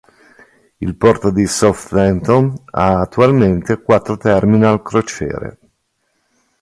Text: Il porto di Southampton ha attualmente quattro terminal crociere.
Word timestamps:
Il 0.79 0.95
porto 0.95 1.29
di 1.29 1.45
Southampton 1.45 2.63
ha 2.71 3.01
attualmente 3.01 3.83
quattro 3.83 4.17
terminal 4.17 4.81
crociere. 4.81 5.59